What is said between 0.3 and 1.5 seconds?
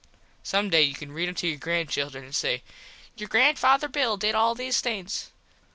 Some day you can read em to